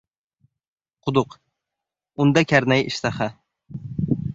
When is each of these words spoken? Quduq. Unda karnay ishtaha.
Quduq. 1.09 1.37
Unda 2.27 2.45
karnay 2.53 2.87
ishtaha. 2.95 3.33